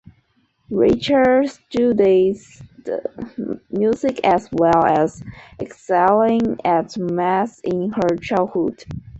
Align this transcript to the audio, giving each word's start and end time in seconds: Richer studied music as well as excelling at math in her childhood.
Richer 0.71 1.43
studied 1.45 2.37
music 3.69 4.19
as 4.23 4.49
well 4.51 4.83
as 4.83 5.21
excelling 5.59 6.57
at 6.65 6.97
math 6.97 7.61
in 7.63 7.91
her 7.91 8.17
childhood. 8.17 8.83